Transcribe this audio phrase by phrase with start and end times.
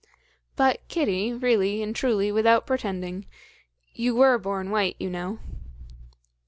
[0.55, 3.27] "But, Kitty, really and truly, without pretending,
[3.93, 5.37] you were born white, you know."